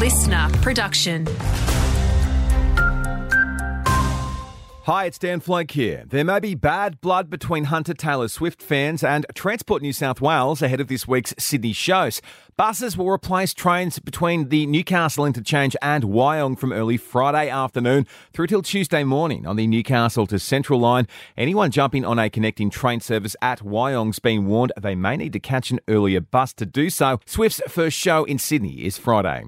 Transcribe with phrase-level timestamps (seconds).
[0.00, 1.26] listener production.
[4.90, 6.02] Hi, it's Dan Flake here.
[6.04, 10.62] There may be bad blood between Hunter Taylor Swift fans and Transport New South Wales
[10.62, 12.20] ahead of this week's Sydney shows.
[12.56, 18.48] Buses will replace trains between the Newcastle interchange and Wyong from early Friday afternoon through
[18.48, 21.06] till Tuesday morning on the Newcastle to Central line.
[21.38, 25.40] Anyone jumping on a connecting train service at Wyong's been warned they may need to
[25.40, 27.20] catch an earlier bus to do so.
[27.26, 29.44] Swift's first show in Sydney is Friday.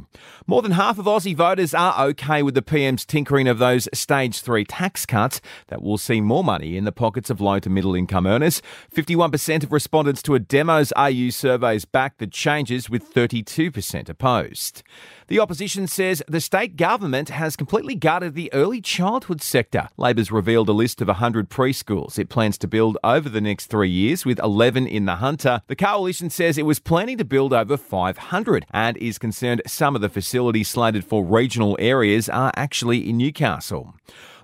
[0.47, 4.41] More than half of Aussie voters are okay with the PM's tinkering of those stage
[4.41, 5.32] three tax cuts
[5.69, 8.63] that will see more money in the pockets of low to middle income earners.
[8.95, 14.83] 51% of respondents to a Demos AU surveys backed the changes with 32% opposed.
[15.29, 19.89] The opposition says the state government has completely gutted the early childhood sector.
[19.97, 23.89] Labor's revealed a list of 100 preschools it plans to build over the next three
[23.89, 25.63] years, with 11 in the Hunter.
[25.69, 30.03] The coalition says it was planning to build over 500 and is concerned some of
[30.03, 33.95] the facilities slated for regional areas are actually in Newcastle.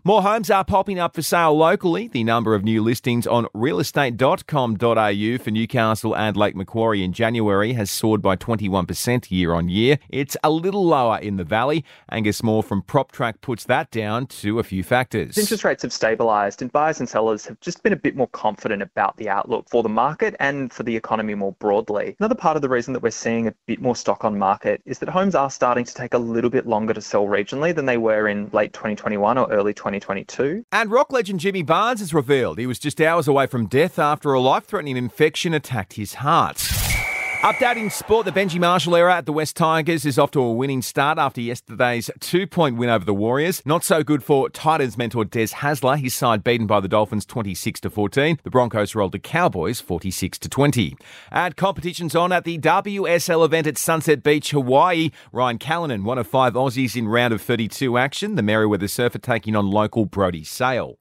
[0.08, 2.08] More homes are popping up for sale locally.
[2.08, 7.90] The number of new listings on realestate.com.au for Newcastle and Lake Macquarie in January has
[7.90, 9.98] soared by 21% year on year.
[10.08, 11.84] It's a little lower in the Valley.
[12.10, 15.36] Angus Moore from PropTrack puts that down to a few factors.
[15.36, 18.80] Interest rates have stabilised and buyers and sellers have just been a bit more confident
[18.80, 22.16] about the outlook for the market and for the economy more broadly.
[22.18, 25.00] Another part of the reason that we're seeing a bit more stock on market is
[25.00, 27.98] that homes are starting to take a little bit longer to sell regionally than they
[27.98, 29.97] were in late 2021 or early 2022.
[30.72, 34.32] And rock legend Jimmy Barnes has revealed he was just hours away from death after
[34.32, 36.77] a life threatening infection attacked his heart.
[37.42, 40.82] Updating sport, the Benji Marshall era at the West Tigers is off to a winning
[40.82, 43.62] start after yesterday's two point win over the Warriors.
[43.64, 47.80] Not so good for Titans mentor Des Hasler, his side beaten by the Dolphins 26
[47.82, 48.40] to 14.
[48.42, 50.96] The Broncos rolled the Cowboys 46 to 20.
[51.30, 55.10] And competitions on at the WSL event at Sunset Beach, Hawaii.
[55.30, 58.34] Ryan Callinan, one of five Aussies in round of 32 action.
[58.34, 60.96] The Merewether Surfer taking on local Brodi Sale.